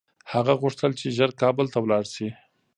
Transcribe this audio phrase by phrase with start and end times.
[0.33, 2.29] هغه غوښتل چي ژر کابل ته لاړ شي.